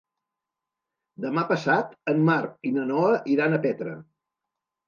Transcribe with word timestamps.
Demà 1.25 1.43
passat 1.51 1.93
en 2.13 2.25
Marc 2.31 2.57
i 2.71 2.75
na 2.79 2.89
Noa 2.95 3.23
iran 3.37 3.59
a 3.59 3.61
Petra. 3.67 3.95